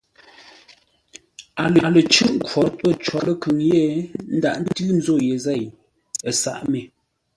[1.61, 1.63] A
[1.93, 3.81] lə cʉ́ʼ nkwǒr pə̂ có ləkhʉŋ yé
[4.35, 5.65] ńdághʼ ńtʉ́ nzǒ ye zêi,
[6.27, 6.81] ə sǎʼ me.